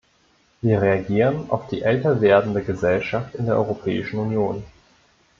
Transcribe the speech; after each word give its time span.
Wir 0.63 0.81
reagieren 0.81 1.51
auf 1.51 1.67
die 1.67 1.83
älter 1.83 2.21
werdende 2.21 2.63
Gesellschaft 2.63 3.35
in 3.35 3.45
der 3.45 3.57
Europäischen 3.57 4.17
Union. 4.17 4.63